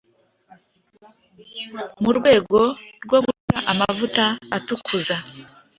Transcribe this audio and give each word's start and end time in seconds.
mu 2.03 2.11
rwego 2.17 2.59
rwo 3.05 3.17
guca 3.25 3.55
amavuta 3.71 4.23
atukuza 4.57 5.15